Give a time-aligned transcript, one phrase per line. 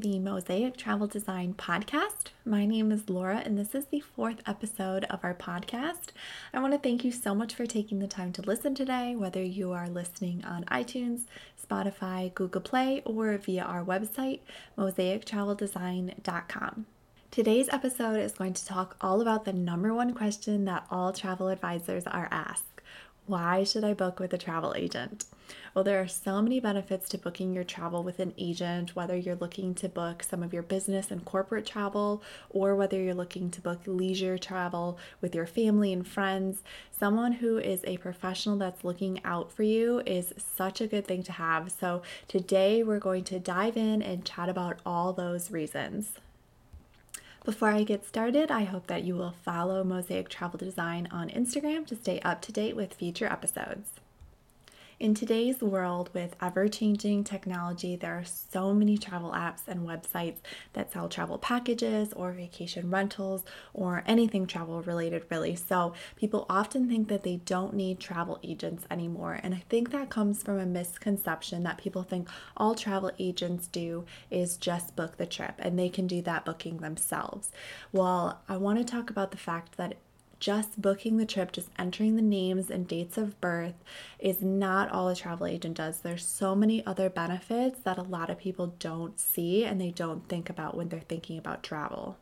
[0.00, 2.28] the Mosaic Travel Design Podcast.
[2.44, 6.10] My name is Laura, and this is the fourth episode of our podcast.
[6.54, 9.42] I want to thank you so much for taking the time to listen today, whether
[9.42, 11.22] you are listening on iTunes,
[11.60, 14.38] Spotify, Google Play, or via our website,
[14.76, 16.86] mosaictraveldesign.com.
[17.32, 21.48] Today's episode is going to talk all about the number one question that all travel
[21.48, 22.77] advisors are asked
[23.28, 25.26] why should I book with a travel agent?
[25.74, 29.36] Well, there are so many benefits to booking your travel with an agent, whether you're
[29.36, 33.60] looking to book some of your business and corporate travel, or whether you're looking to
[33.60, 36.62] book leisure travel with your family and friends.
[36.90, 41.22] Someone who is a professional that's looking out for you is such a good thing
[41.24, 41.70] to have.
[41.70, 46.14] So, today we're going to dive in and chat about all those reasons.
[47.48, 51.86] Before I get started, I hope that you will follow Mosaic Travel Design on Instagram
[51.86, 53.92] to stay up to date with future episodes.
[55.00, 60.38] In today's world with ever changing technology, there are so many travel apps and websites
[60.72, 65.54] that sell travel packages or vacation rentals or anything travel related, really.
[65.54, 69.38] So people often think that they don't need travel agents anymore.
[69.40, 74.04] And I think that comes from a misconception that people think all travel agents do
[74.32, 77.52] is just book the trip and they can do that booking themselves.
[77.92, 79.94] Well, I want to talk about the fact that
[80.40, 83.74] just booking the trip, just entering the names and dates of birth
[84.18, 86.00] is not all a travel agent does.
[86.00, 90.28] There's so many other benefits that a lot of people don't see and they don't
[90.28, 92.16] think about when they're thinking about travel.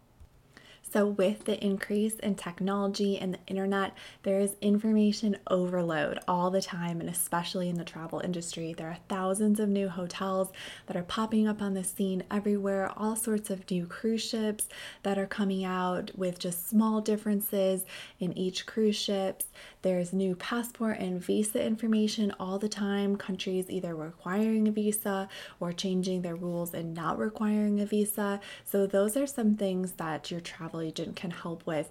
[0.88, 3.92] So, with the increase in technology and the internet,
[4.22, 8.72] there is information overload all the time, and especially in the travel industry.
[8.72, 10.52] There are thousands of new hotels
[10.86, 14.68] that are popping up on the scene everywhere, all sorts of new cruise ships
[15.02, 17.84] that are coming out with just small differences
[18.20, 19.46] in each cruise ships.
[19.82, 25.72] There's new passport and visa information all the time, countries either requiring a visa or
[25.72, 28.40] changing their rules and not requiring a visa.
[28.64, 31.90] So, those are some things that your travel travel agent can help with.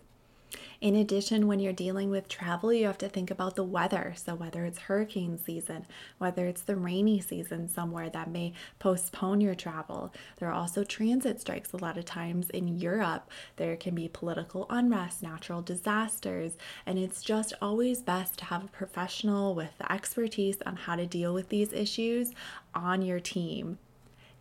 [0.80, 4.14] In addition, when you're dealing with travel, you have to think about the weather.
[4.16, 5.86] So, whether it's hurricane season,
[6.20, 10.14] whether it's the rainy season somewhere that may postpone your travel.
[10.38, 13.30] There are also transit strikes a lot of times in Europe.
[13.56, 18.78] There can be political unrest, natural disasters, and it's just always best to have a
[18.80, 22.32] professional with the expertise on how to deal with these issues
[22.74, 23.80] on your team.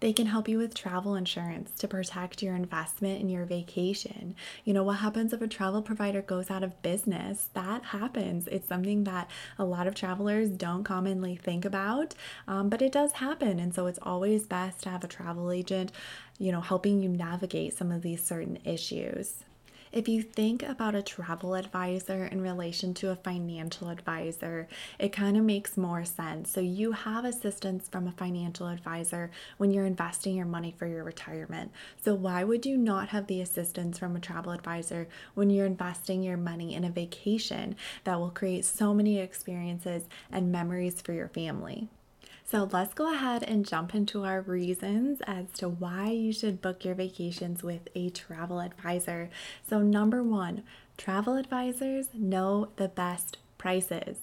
[0.05, 4.35] They can help you with travel insurance to protect your investment in your vacation.
[4.63, 7.49] You know, what happens if a travel provider goes out of business?
[7.55, 8.47] That happens.
[8.49, 12.15] It's something that a lot of travelers don't commonly think about,
[12.47, 13.59] um, but it does happen.
[13.59, 15.91] And so it's always best to have a travel agent,
[16.39, 19.43] you know, helping you navigate some of these certain issues.
[19.95, 24.67] If you think about a travel advisor in relation to a financial advisor,
[24.99, 26.51] it kind of makes more sense.
[26.51, 31.05] So, you have assistance from a financial advisor when you're investing your money for your
[31.05, 31.71] retirement.
[32.05, 36.25] So, why would you not have the assistance from a travel advisor when you're investing
[36.25, 41.29] your money in a vacation that will create so many experiences and memories for your
[41.29, 41.89] family?
[42.55, 46.85] So let's go ahead and jump into our reasons as to why you should book
[46.85, 49.29] your vacations with a travel advisor.
[49.69, 50.63] So, number one,
[50.97, 54.19] travel advisors know the best prices.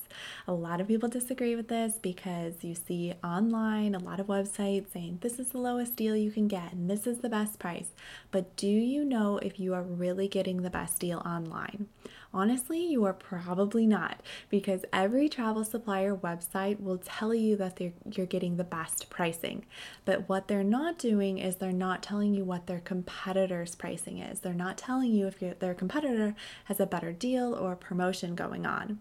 [0.47, 4.93] A lot of people disagree with this because you see online a lot of websites
[4.93, 7.89] saying this is the lowest deal you can get and this is the best price.
[8.31, 11.87] But do you know if you are really getting the best deal online?
[12.33, 17.77] Honestly, you are probably not because every travel supplier website will tell you that
[18.09, 19.65] you're getting the best pricing.
[20.05, 24.39] But what they're not doing is they're not telling you what their competitor's pricing is.
[24.39, 26.33] They're not telling you if their competitor
[26.65, 28.99] has a better deal or promotion going on.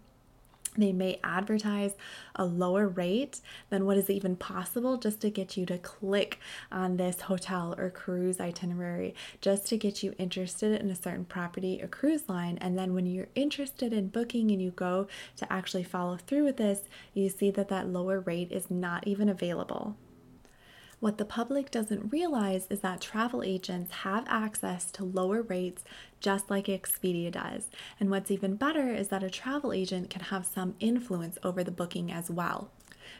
[0.80, 1.94] They may advertise
[2.34, 6.40] a lower rate than what is even possible just to get you to click
[6.72, 11.80] on this hotel or cruise itinerary, just to get you interested in a certain property
[11.82, 12.58] or cruise line.
[12.60, 16.56] And then when you're interested in booking and you go to actually follow through with
[16.56, 16.82] this,
[17.14, 19.96] you see that that lower rate is not even available.
[21.00, 25.82] What the public doesn't realize is that travel agents have access to lower rates
[26.20, 27.68] just like Expedia does.
[27.98, 31.70] And what's even better is that a travel agent can have some influence over the
[31.70, 32.70] booking as well.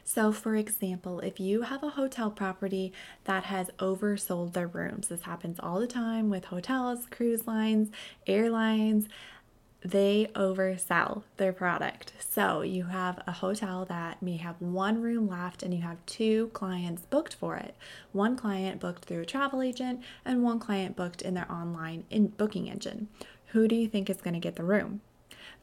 [0.04, 2.92] So, for example, if you have a hotel property
[3.24, 7.90] that has oversold their rooms, this happens all the time with hotels, cruise lines,
[8.26, 9.08] airlines,
[9.82, 12.12] they oversell their product.
[12.18, 16.48] So you have a hotel that may have one room left and you have two
[16.52, 17.74] clients booked for it.
[18.12, 22.28] One client booked through a travel agent and one client booked in their online in
[22.28, 23.08] booking engine.
[23.48, 25.00] Who do you think is going to get the room?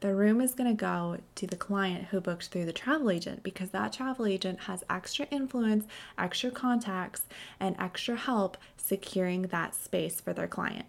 [0.00, 3.42] the room is going to go to the client who booked through the travel agent
[3.42, 5.86] because that travel agent has extra influence,
[6.16, 7.26] extra contacts,
[7.58, 10.86] and extra help securing that space for their client.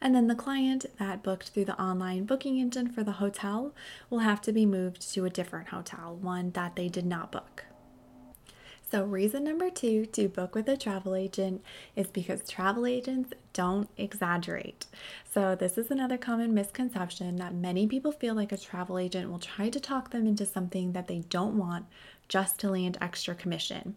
[0.00, 3.74] And then the client that booked through the online booking engine for the hotel
[4.08, 7.64] will have to be moved to a different hotel, one that they did not book.
[8.90, 11.62] So, reason number two to book with a travel agent
[11.94, 14.86] is because travel agents don't exaggerate.
[15.32, 19.38] So, this is another common misconception that many people feel like a travel agent will
[19.38, 21.86] try to talk them into something that they don't want
[22.26, 23.96] just to land extra commission.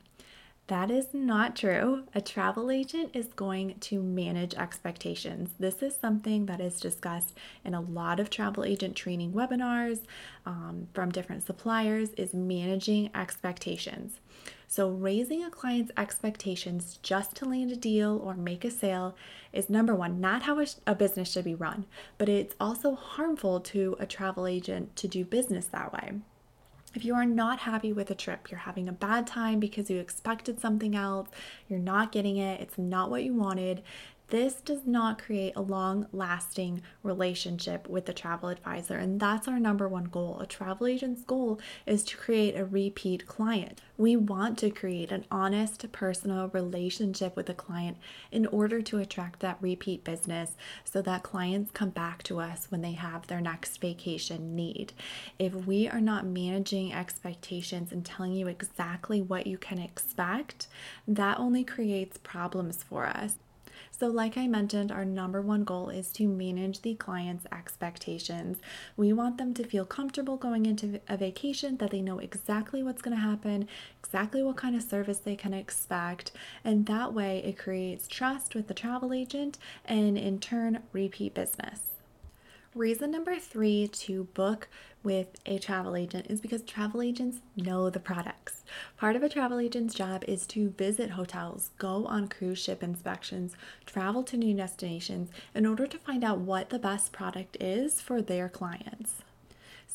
[0.68, 2.04] That is not true.
[2.16, 5.50] A travel agent is going to manage expectations.
[5.60, 7.34] This is something that is discussed
[7.66, 10.00] in a lot of travel agent training webinars
[10.46, 14.22] um, from different suppliers is managing expectations.
[14.66, 19.16] So, raising a client's expectations just to land a deal or make a sale
[19.52, 21.86] is number one, not how a business should be run,
[22.18, 26.14] but it's also harmful to a travel agent to do business that way.
[26.96, 29.98] If you are not happy with a trip, you're having a bad time because you
[30.00, 31.28] expected something else,
[31.68, 33.82] you're not getting it, it's not what you wanted,
[34.30, 38.98] this does not create a long lasting relationship with the travel advisor.
[38.98, 40.40] And that's our number one goal.
[40.40, 43.82] A travel agent's goal is to create a repeat client.
[43.96, 47.98] We want to create an honest, personal relationship with a client
[48.32, 52.82] in order to attract that repeat business so that clients come back to us when
[52.82, 54.94] they have their next vacation need.
[55.38, 60.68] If we are not managing expectations and telling you exactly what you can expect,
[61.08, 63.36] that only creates problems for us.
[63.96, 68.58] So, like I mentioned, our number one goal is to manage the client's expectations.
[68.98, 73.04] We want them to feel comfortable going into a vacation, that they know exactly what's
[73.04, 73.68] going to happen,
[74.04, 76.32] exactly what kind of service they can expect,
[76.66, 81.93] and that way it creates trust with the travel agent and in turn, repeat business.
[82.76, 84.68] Reason number three to book
[85.04, 88.64] with a travel agent is because travel agents know the products.
[88.98, 93.54] Part of a travel agent's job is to visit hotels, go on cruise ship inspections,
[93.86, 98.24] travel to new destinations in order to find out what the best product is for
[98.24, 99.22] their clients.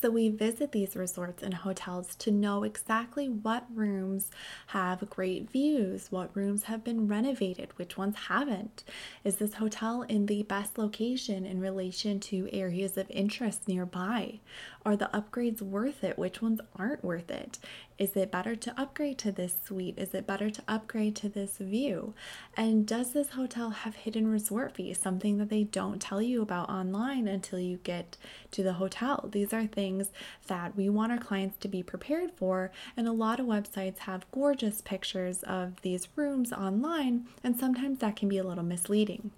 [0.01, 4.31] So we visit these resorts and hotels to know exactly what rooms
[4.69, 8.85] have great views, what rooms have been renovated, which ones haven't.
[9.25, 14.39] Is this hotel in the best location in relation to areas of interest nearby?
[14.85, 16.19] Are the upgrades worth it?
[16.19, 17.59] Which ones aren't worth it?
[17.99, 19.99] Is it better to upgrade to this suite?
[19.99, 22.15] Is it better to upgrade to this view?
[22.57, 26.71] And does this hotel have hidden resort fees, something that they don't tell you about
[26.71, 28.17] online until you get
[28.53, 29.29] to the hotel?
[29.31, 30.11] These are things
[30.47, 32.71] that we want our clients to be prepared for.
[32.97, 38.17] And a lot of websites have gorgeous pictures of these rooms online, and sometimes that
[38.17, 39.33] can be a little misleading.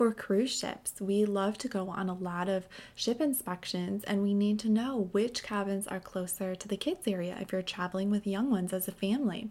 [0.00, 4.32] For cruise ships, we love to go on a lot of ship inspections and we
[4.32, 8.26] need to know which cabins are closer to the kids' area if you're traveling with
[8.26, 9.50] young ones as a family.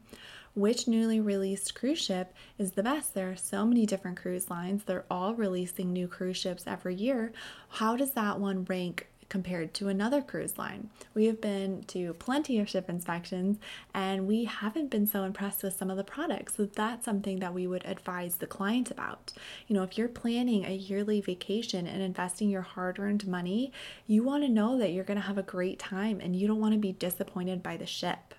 [0.55, 3.13] Which newly released cruise ship is the best?
[3.13, 7.31] There are so many different cruise lines, they're all releasing new cruise ships every year.
[7.67, 10.89] How does that one rank compared to another cruise line.
[11.13, 13.57] We have been to plenty of ship inspections
[13.93, 16.55] and we haven't been so impressed with some of the products.
[16.55, 19.31] So that's something that we would advise the client about.
[19.67, 23.71] You know, if you're planning a yearly vacation and investing your hard earned money,
[24.07, 26.59] you want to know that you're going to have a great time and you don't
[26.59, 28.33] want to be disappointed by the ship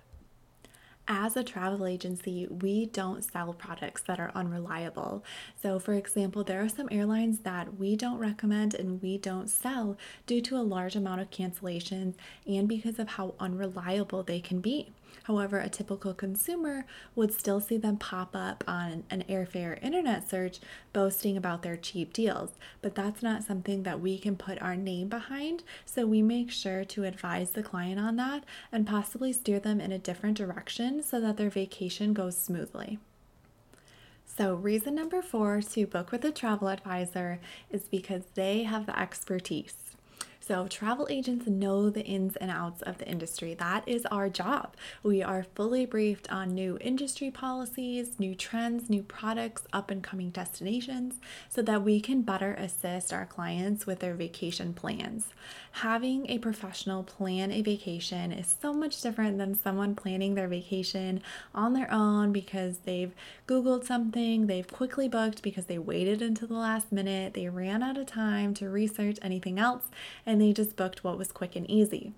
[1.11, 5.25] as a travel agency, we don't sell products that are unreliable.
[5.61, 9.97] So, for example, there are some airlines that we don't recommend and we don't sell
[10.25, 12.13] due to a large amount of cancellations
[12.47, 14.87] and because of how unreliable they can be.
[15.23, 20.59] However, a typical consumer would still see them pop up on an airfare internet search
[20.93, 22.51] boasting about their cheap deals,
[22.81, 25.63] but that's not something that we can put our name behind.
[25.85, 29.91] So we make sure to advise the client on that and possibly steer them in
[29.91, 32.99] a different direction so that their vacation goes smoothly.
[34.25, 37.39] So, reason number four to book with a travel advisor
[37.69, 39.90] is because they have the expertise.
[40.43, 43.53] So, travel agents know the ins and outs of the industry.
[43.53, 44.75] That is our job.
[45.03, 50.31] We are fully briefed on new industry policies, new trends, new products, up and coming
[50.31, 51.15] destinations,
[51.47, 55.27] so that we can better assist our clients with their vacation plans.
[55.73, 61.21] Having a professional plan a vacation is so much different than someone planning their vacation
[61.55, 63.13] on their own because they've
[63.47, 67.97] Googled something, they've quickly booked because they waited until the last minute, they ran out
[67.97, 69.83] of time to research anything else,
[70.25, 72.13] and they just booked what was quick and easy.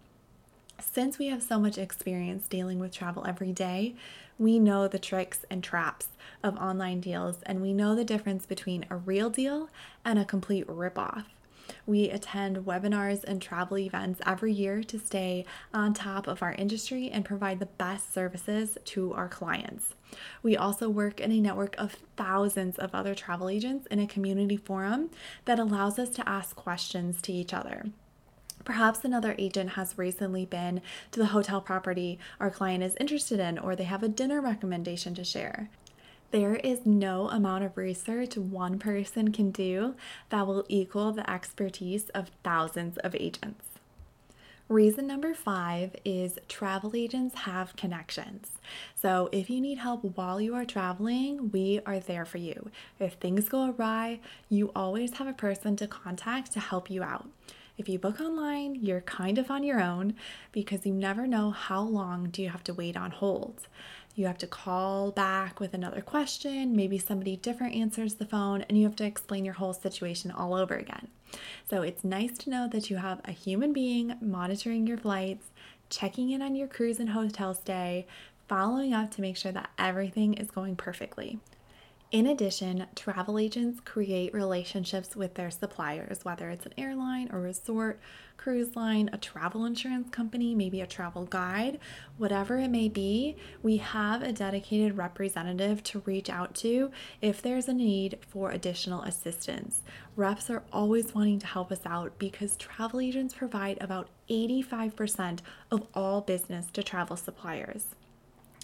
[0.82, 3.96] Since we have so much experience dealing with travel every day,
[4.38, 6.10] we know the tricks and traps
[6.44, 9.70] of online deals and we know the difference between a real deal
[10.04, 11.26] and a complete ripoff.
[11.86, 17.10] We attend webinars and travel events every year to stay on top of our industry
[17.10, 19.96] and provide the best services to our clients.
[20.42, 24.58] We also work in a network of thousands of other travel agents in a community
[24.58, 25.10] forum
[25.46, 27.86] that allows us to ask questions to each other.
[28.64, 33.60] Perhaps another agent has recently been to the hotel property our client is interested in,
[33.60, 35.70] or they have a dinner recommendation to share.
[36.32, 39.96] There is no amount of research one person can do
[40.30, 43.66] that will equal the expertise of thousands of agents.
[44.70, 48.48] Reason number five is travel agents have connections.
[48.96, 52.72] So, if you need help while you are traveling, we are there for you.
[52.98, 57.28] If things go awry, you always have a person to contact to help you out.
[57.76, 60.14] If you book online, you're kind of on your own
[60.52, 63.68] because you never know how long do you have to wait on hold.
[64.16, 68.78] You have to call back with another question, maybe somebody different answers the phone, and
[68.78, 71.08] you have to explain your whole situation all over again.
[71.68, 75.48] So it's nice to know that you have a human being monitoring your flights,
[75.90, 78.06] checking in on your cruise and hotel stay,
[78.48, 81.40] following up to make sure that everything is going perfectly.
[82.14, 88.00] In addition, travel agents create relationships with their suppliers, whether it's an airline, a resort,
[88.38, 91.80] cruise line, a travel insurance company, maybe a travel guide,
[92.20, 93.36] whatever it may be.
[93.64, 99.02] We have a dedicated representative to reach out to if there's a need for additional
[99.02, 99.82] assistance.
[100.16, 105.40] Reps are always wanting to help us out because travel agents provide about 85%
[105.72, 107.96] of all business to travel suppliers.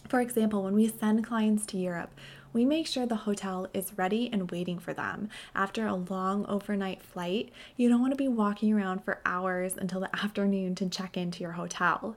[0.07, 2.11] For example, when we send clients to Europe,
[2.53, 5.29] we make sure the hotel is ready and waiting for them.
[5.53, 9.99] After a long overnight flight, you don't want to be walking around for hours until
[9.99, 12.15] the afternoon to check into your hotel.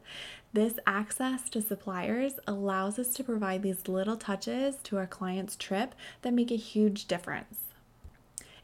[0.53, 5.95] This access to suppliers allows us to provide these little touches to our client's trip
[6.23, 7.72] that make a huge difference.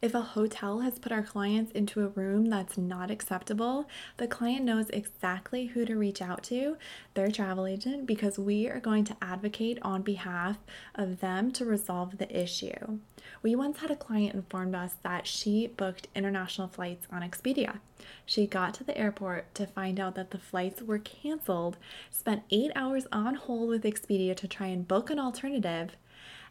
[0.00, 4.64] If a hotel has put our clients into a room that's not acceptable, the client
[4.64, 6.76] knows exactly who to reach out to,
[7.14, 10.58] their travel agent, because we are going to advocate on behalf
[10.94, 13.00] of them to resolve the issue.
[13.42, 17.80] We once had a client inform us that she booked international flights on Expedia.
[18.24, 21.76] She got to the airport to find out that the flights were canceled,
[22.08, 25.96] spent eight hours on hold with Expedia to try and book an alternative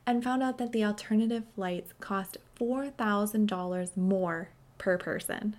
[0.06, 5.56] and found out that the alternative flights cost $4,000 more per person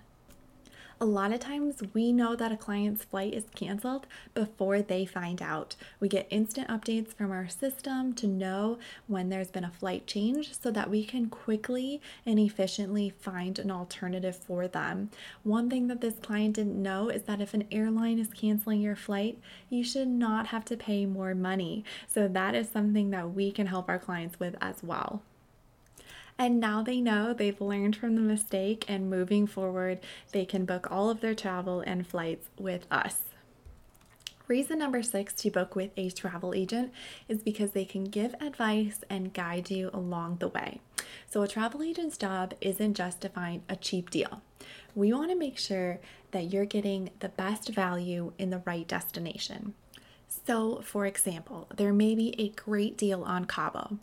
[1.01, 5.41] a lot of times we know that a client's flight is canceled before they find
[5.41, 5.75] out.
[5.99, 10.59] We get instant updates from our system to know when there's been a flight change
[10.59, 15.09] so that we can quickly and efficiently find an alternative for them.
[15.43, 18.97] One thing that this client didn't know is that if an airline is canceling your
[18.97, 19.39] flight,
[19.69, 21.85] you should not have to pay more money.
[22.07, 25.21] So that is something that we can help our clients with as well.
[26.39, 29.99] And now they know they've learned from the mistake, and moving forward,
[30.31, 33.23] they can book all of their travel and flights with us.
[34.47, 36.93] Reason number six to book with a travel agent
[37.27, 40.79] is because they can give advice and guide you along the way.
[41.29, 44.41] So, a travel agent's job isn't just to find a cheap deal.
[44.95, 45.99] We want to make sure
[46.31, 49.73] that you're getting the best value in the right destination.
[50.29, 53.97] So, for example, there may be a great deal on Cabo.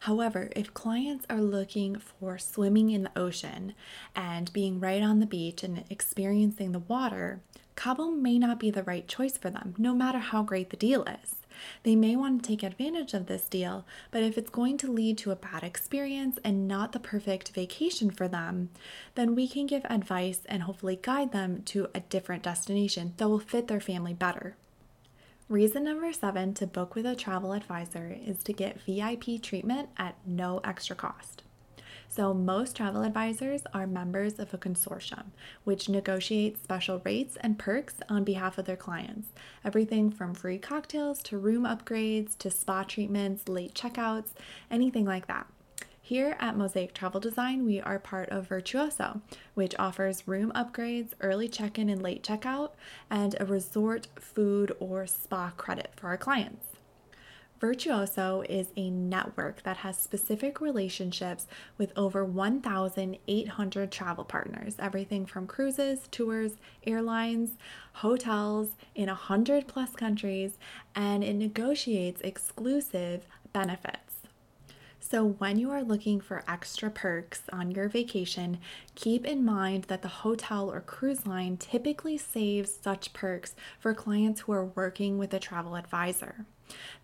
[0.00, 3.74] However, if clients are looking for swimming in the ocean
[4.14, 7.40] and being right on the beach and experiencing the water,
[7.74, 11.02] Cabo may not be the right choice for them, no matter how great the deal
[11.02, 11.36] is.
[11.82, 15.18] They may want to take advantage of this deal, but if it's going to lead
[15.18, 18.70] to a bad experience and not the perfect vacation for them,
[19.14, 23.38] then we can give advice and hopefully guide them to a different destination that will
[23.38, 24.56] fit their family better.
[25.52, 30.16] Reason number seven to book with a travel advisor is to get VIP treatment at
[30.24, 31.42] no extra cost.
[32.08, 35.24] So, most travel advisors are members of a consortium,
[35.64, 39.28] which negotiates special rates and perks on behalf of their clients.
[39.62, 44.30] Everything from free cocktails to room upgrades to spa treatments, late checkouts,
[44.70, 45.46] anything like that.
[46.04, 49.20] Here at Mosaic Travel Design, we are part of Virtuoso,
[49.54, 52.70] which offers room upgrades, early check in and late checkout,
[53.08, 56.66] and a resort food or spa credit for our clients.
[57.60, 61.46] Virtuoso is a network that has specific relationships
[61.78, 67.52] with over 1,800 travel partners, everything from cruises, tours, airlines,
[67.92, 70.58] hotels in 100 plus countries,
[70.96, 74.11] and it negotiates exclusive benefits.
[75.12, 78.56] So, when you are looking for extra perks on your vacation,
[78.94, 84.40] keep in mind that the hotel or cruise line typically saves such perks for clients
[84.40, 86.46] who are working with a travel advisor.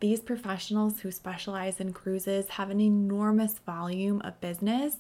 [0.01, 4.97] These professionals who specialize in cruises have an enormous volume of business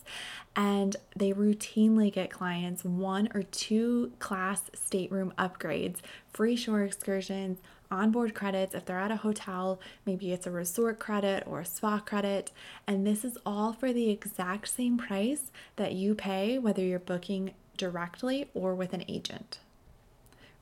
[0.54, 6.00] and they routinely get clients one or two class stateroom upgrades,
[6.30, 7.58] free shore excursions,
[7.90, 12.00] onboard credits if they're at a hotel, maybe it's a resort credit or a spa
[12.00, 12.52] credit,
[12.87, 17.54] and this is all for the exact same price that you pay whether you're booking
[17.76, 19.59] directly or with an agent.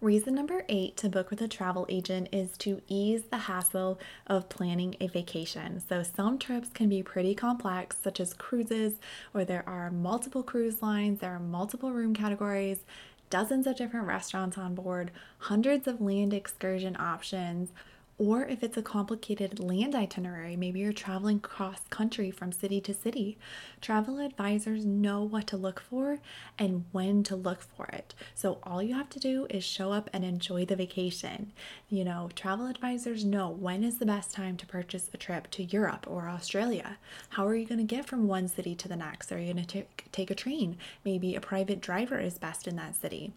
[0.03, 4.51] Reason number eight to book with a travel agent is to ease the hassle of
[4.51, 5.81] planning a vacation.
[5.81, 8.97] So, some trips can be pretty complex, such as cruises,
[9.33, 12.85] where there are multiple cruise lines, there are multiple room categories,
[13.31, 17.71] dozens of different restaurants on board, hundreds of land excursion options
[18.19, 22.95] or if it's a complicated land itinerary, maybe you're traveling cross country from city to
[22.95, 23.37] city,
[23.83, 26.19] travel advisors know what to look for
[26.59, 28.15] and when to look for it.
[28.35, 31.53] So all you have to do is show up and enjoy the vacation.
[31.91, 35.65] You know, travel advisors know when is the best time to purchase a trip to
[35.65, 36.97] Europe or Australia.
[37.31, 39.31] How are you going to get from one city to the next?
[39.31, 40.79] Are you going to take a train?
[41.05, 43.33] Maybe a private driver is best in that city.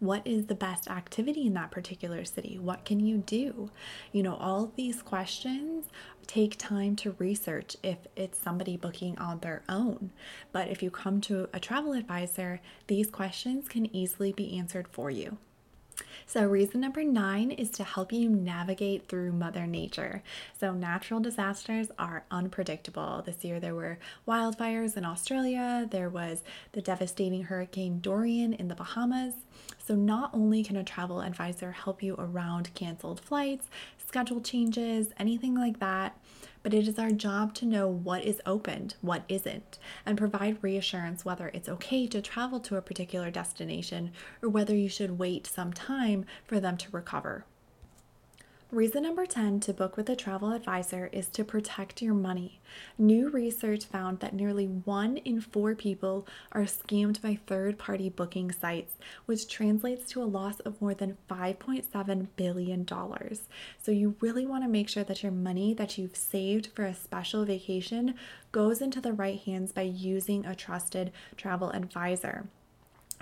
[0.00, 2.58] What is the best activity in that particular city?
[2.58, 3.70] What can you do?
[4.12, 5.88] You know, all these questions
[6.26, 10.10] take time to research if it's somebody booking on their own.
[10.52, 15.10] But if you come to a travel advisor, these questions can easily be answered for
[15.10, 15.36] you.
[16.26, 20.22] So, reason number nine is to help you navigate through Mother Nature.
[20.58, 23.22] So, natural disasters are unpredictable.
[23.24, 28.74] This year, there were wildfires in Australia, there was the devastating Hurricane Dorian in the
[28.74, 29.34] Bahamas.
[29.78, 33.68] So, not only can a travel advisor help you around canceled flights,
[34.06, 36.16] schedule changes, anything like that,
[36.62, 41.24] but it is our job to know what is opened, what isn't, and provide reassurance
[41.24, 44.12] whether it's okay to travel to a particular destination
[44.42, 47.44] or whether you should wait some time for them to recover.
[48.72, 52.60] Reason number 10 to book with a travel advisor is to protect your money.
[52.96, 58.52] New research found that nearly one in four people are scammed by third party booking
[58.52, 58.94] sites,
[59.26, 62.86] which translates to a loss of more than $5.7 billion.
[62.86, 66.94] So, you really want to make sure that your money that you've saved for a
[66.94, 68.14] special vacation
[68.52, 72.46] goes into the right hands by using a trusted travel advisor.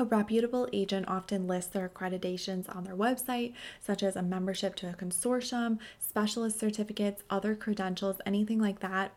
[0.00, 4.88] A reputable agent often lists their accreditations on their website, such as a membership to
[4.88, 9.10] a consortium, specialist certificates, other credentials, anything like that.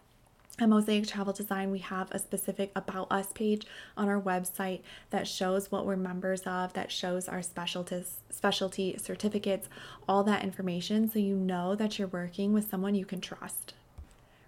[0.60, 5.28] At Mosaic Travel Design, we have a specific About Us page on our website that
[5.28, 9.70] shows what we're members of, that shows our specialty certificates,
[10.08, 13.76] all that information so you know that you're working with someone you can trust.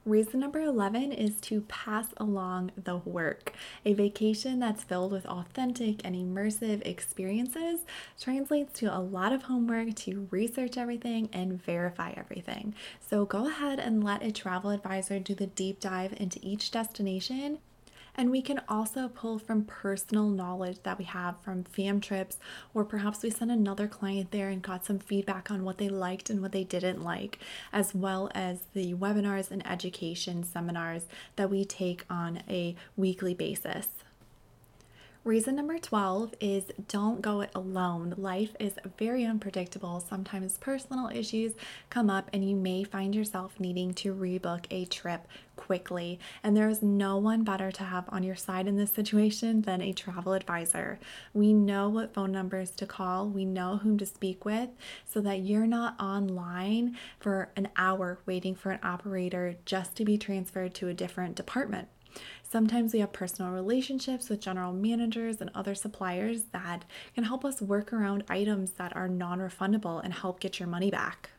[0.06, 3.54] Reason number 11 is to pass along the work.
[3.86, 7.86] A vacation that's filled with authentic and immersive experiences
[8.20, 12.76] translates to a lot of homework to research everything and verify everything.
[13.00, 17.60] So go ahead and let a travel advisor do the deep dive into each destination
[18.15, 22.38] and we can also pull from personal knowledge that we have from fam trips,
[22.73, 26.30] or perhaps we sent another client there and got some feedback on what they liked
[26.30, 27.39] and what they didn't like,
[27.71, 33.88] as well as the webinars and education seminars that we take on a weekly basis.
[35.26, 38.14] Reason number 12 is don't go it alone.
[38.18, 40.02] Life is very unpredictable.
[40.02, 41.54] Sometimes personal issues
[41.90, 46.20] come up, and you may find yourself needing to rebook a trip quickly.
[46.44, 49.82] And there is no one better to have on your side in this situation than
[49.82, 51.00] a travel advisor.
[51.34, 54.72] We know what phone numbers to call, we know whom to speak with,
[55.06, 60.18] so that you're not online for an hour waiting for an operator just to be
[60.18, 61.88] transferred to a different department.
[62.43, 67.62] Sometimes we have personal relationships with general managers and other suppliers that can help us
[67.62, 71.32] work around items that are non refundable and help get your money back.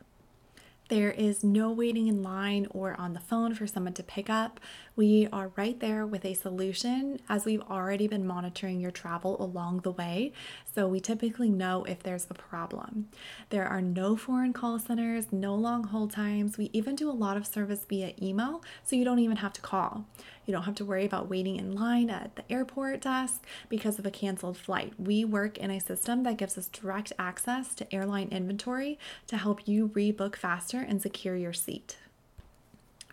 [0.87, 4.59] There is no waiting in line or on the phone for someone to pick up.
[4.97, 9.81] We are right there with a solution as we've already been monitoring your travel along
[9.81, 10.31] the way.
[10.73, 13.09] So we typically know if there's a problem.
[13.49, 16.57] There are no foreign call centers, no long hold times.
[16.57, 19.61] We even do a lot of service via email, so you don't even have to
[19.61, 20.05] call.
[20.45, 24.05] You don't have to worry about waiting in line at the airport desk because of
[24.05, 24.93] a canceled flight.
[24.97, 29.67] We work in a system that gives us direct access to airline inventory to help
[29.67, 31.97] you rebook faster and secure your seat.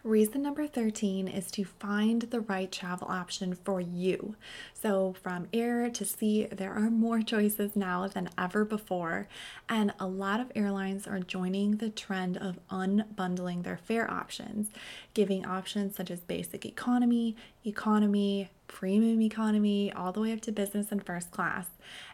[0.05, 4.35] Reason number 13 is to find the right travel option for you.
[4.75, 9.29] So, from air to sea, there are more choices now than ever before,
[9.69, 14.71] and a lot of airlines are joining the trend of unbundling their fare options,
[15.15, 20.91] giving options such as basic economy, economy, premium economy, all the way up to business
[20.91, 21.67] and first class.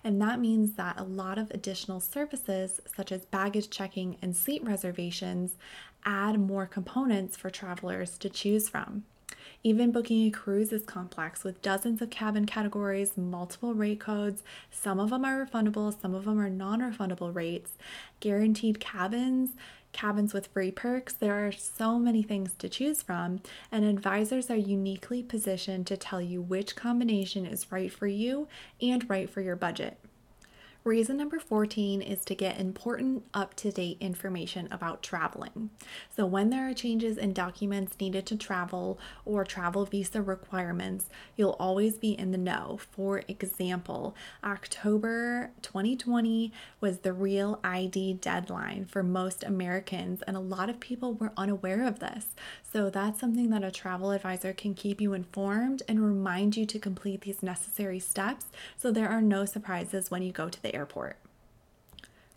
[0.03, 4.63] And that means that a lot of additional services, such as baggage checking and seat
[4.65, 5.57] reservations,
[6.09, 9.05] add more components for travelers to choose from.
[9.63, 14.43] Even booking a cruise is complex with dozens of cabin categories, multiple rate codes.
[14.71, 17.73] Some of them are refundable, some of them are non refundable rates,
[18.21, 19.51] guaranteed cabins,
[19.93, 21.13] cabins with free perks.
[21.13, 23.41] There are so many things to choose from,
[23.71, 28.49] and advisors are uniquely positioned to tell you which combination is right for you
[28.81, 29.99] and right for your budget.
[30.89, 35.69] Reason number 14 is to get important up to date information about traveling.
[36.17, 41.57] So, when there are changes in documents needed to travel or travel visa requirements, you'll
[41.61, 42.81] always be in the know.
[42.91, 50.71] For example, October 2020 was the real ID deadline for most Americans, and a lot
[50.71, 52.29] of people were unaware of this.
[52.63, 56.79] So, that's something that a travel advisor can keep you informed and remind you to
[56.79, 58.47] complete these necessary steps
[58.79, 61.19] so there are no surprises when you go to the airport.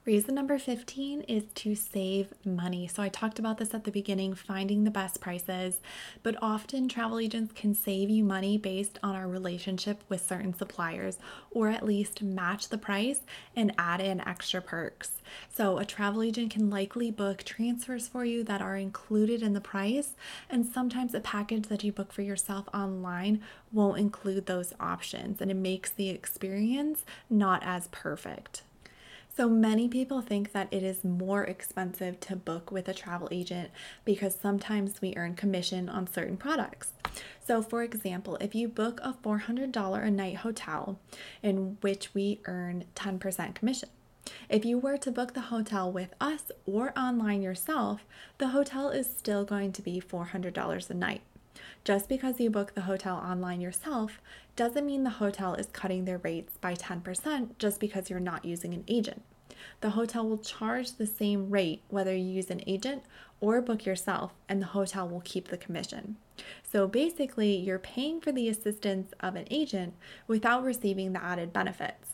[0.04, 2.88] Reason number 15 is to save money.
[2.88, 5.80] So, I talked about this at the beginning finding the best prices,
[6.24, 11.20] but often travel agents can save you money based on our relationship with certain suppliers,
[11.52, 13.20] or at least match the price
[13.56, 15.22] and add in extra perks.
[15.54, 19.62] So, a travel agent can likely book transfers for you that are included in the
[19.62, 20.16] price,
[20.50, 25.52] and sometimes a package that you book for yourself online won't include those options, and
[25.52, 28.64] it makes the experience not as perfect.
[29.36, 33.70] So many people think that it is more expensive to book with a travel agent
[34.04, 36.92] because sometimes we earn commission on certain products.
[37.40, 41.00] So, for example, if you book a $400 a night hotel
[41.42, 43.90] in which we earn 10% commission,
[44.50, 48.06] if you were to book the hotel with us or online yourself,
[48.38, 51.22] the hotel is still going to be $400 a night.
[51.84, 54.22] Just because you book the hotel online yourself
[54.56, 58.74] doesn't mean the hotel is cutting their rates by 10% just because you're not using
[58.74, 59.24] an agent.
[59.82, 63.04] The hotel will charge the same rate whether you use an agent
[63.40, 66.18] or book yourself, and the hotel will keep the commission.
[66.72, 69.94] So basically, you're paying for the assistance of an agent
[70.28, 72.14] without receiving the added benefits.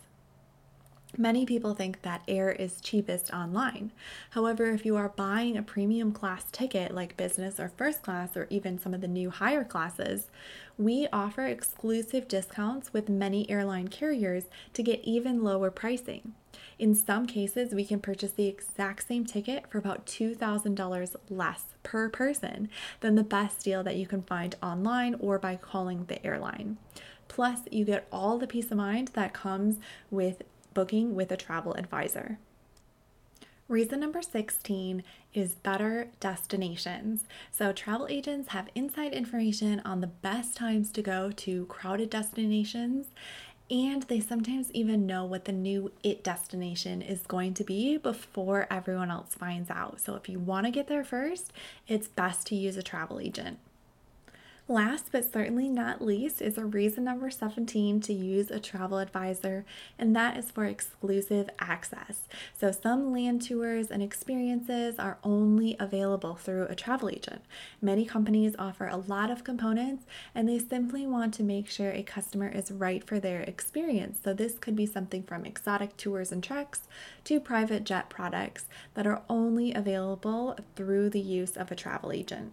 [1.20, 3.92] Many people think that air is cheapest online.
[4.30, 8.46] However, if you are buying a premium class ticket like business or first class, or
[8.52, 10.30] even some of the new higher classes,
[10.78, 16.36] we offer exclusive discounts with many airline carriers to get even lower pricing.
[16.78, 22.10] In some cases, we can purchase the exact same ticket for about $2,000 less per
[22.10, 26.78] person than the best deal that you can find online or by calling the airline.
[27.28, 29.78] Plus, you get all the peace of mind that comes
[30.12, 30.44] with
[30.78, 32.38] booking with a travel advisor.
[33.68, 35.02] Reason number 16
[35.34, 37.24] is better destinations.
[37.52, 43.08] So, travel agents have inside information on the best times to go to crowded destinations,
[43.72, 48.68] and they sometimes even know what the new it destination is going to be before
[48.70, 50.00] everyone else finds out.
[50.00, 51.52] So, if you want to get there first,
[51.88, 53.58] it's best to use a travel agent.
[54.70, 59.64] Last but certainly not least is a reason number 17 to use a travel advisor,
[59.98, 62.28] and that is for exclusive access.
[62.60, 67.44] So, some land tours and experiences are only available through a travel agent.
[67.82, 72.04] Many companies offer a lot of components, and they simply want to make sure a
[72.04, 74.20] customer is right for their experience.
[74.22, 76.82] So, this could be something from exotic tours and treks
[77.24, 82.52] to private jet products that are only available through the use of a travel agent.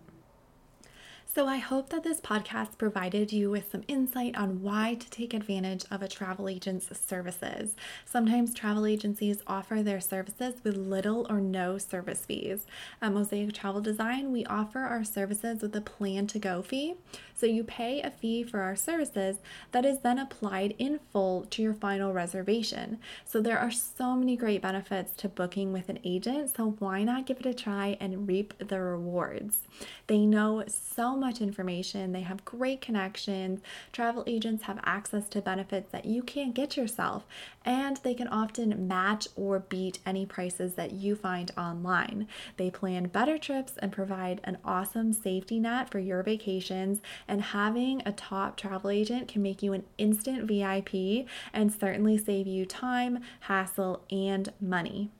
[1.34, 5.34] So, I hope that this podcast provided you with some insight on why to take
[5.34, 7.74] advantage of a travel agent's services.
[8.04, 12.66] Sometimes travel agencies offer their services with little or no service fees.
[13.02, 16.94] At Mosaic Travel Design, we offer our services with a plan to go fee.
[17.34, 19.38] So, you pay a fee for our services
[19.72, 23.00] that is then applied in full to your final reservation.
[23.24, 26.54] So, there are so many great benefits to booking with an agent.
[26.56, 29.62] So, why not give it a try and reap the rewards?
[30.06, 32.12] They know so much much information.
[32.12, 33.62] They have great connections.
[33.92, 37.24] Travel agents have access to benefits that you can't get yourself,
[37.64, 42.28] and they can often match or beat any prices that you find online.
[42.58, 47.00] They plan better trips and provide an awesome safety net for your vacations.
[47.26, 52.46] And having a top travel agent can make you an instant VIP and certainly save
[52.46, 55.10] you time, hassle, and money.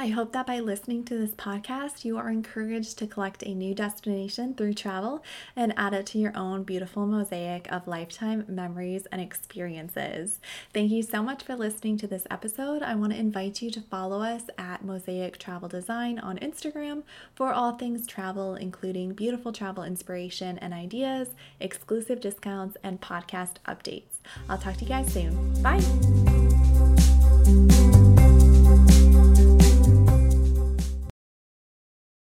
[0.00, 3.74] I hope that by listening to this podcast, you are encouraged to collect a new
[3.74, 5.22] destination through travel
[5.54, 10.40] and add it to your own beautiful mosaic of lifetime memories and experiences.
[10.72, 12.82] Thank you so much for listening to this episode.
[12.82, 17.02] I want to invite you to follow us at Mosaic Travel Design on Instagram
[17.34, 24.22] for all things travel, including beautiful travel inspiration and ideas, exclusive discounts, and podcast updates.
[24.48, 25.62] I'll talk to you guys soon.
[25.62, 25.80] Bye.